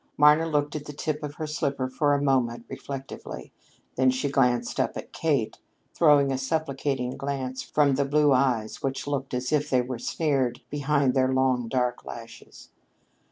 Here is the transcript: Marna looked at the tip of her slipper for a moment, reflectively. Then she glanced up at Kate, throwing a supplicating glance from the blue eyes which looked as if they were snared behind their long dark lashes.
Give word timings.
Marna 0.17 0.47
looked 0.47 0.75
at 0.75 0.85
the 0.85 0.93
tip 0.93 1.21
of 1.21 1.35
her 1.35 1.45
slipper 1.45 1.87
for 1.87 2.15
a 2.15 2.21
moment, 2.23 2.65
reflectively. 2.67 3.51
Then 3.97 4.09
she 4.09 4.31
glanced 4.31 4.79
up 4.79 4.97
at 4.97 5.13
Kate, 5.13 5.59
throwing 5.93 6.31
a 6.31 6.39
supplicating 6.39 7.15
glance 7.17 7.61
from 7.61 7.93
the 7.93 8.03
blue 8.05 8.33
eyes 8.33 8.81
which 8.81 9.05
looked 9.05 9.35
as 9.35 9.51
if 9.51 9.69
they 9.69 9.83
were 9.83 9.99
snared 9.99 10.61
behind 10.71 11.13
their 11.13 11.31
long 11.31 11.67
dark 11.67 12.03
lashes. 12.03 12.69